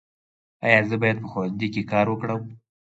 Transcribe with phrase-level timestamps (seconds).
[0.65, 2.41] ایا زه باید په ښوونځي کې کار وکړم؟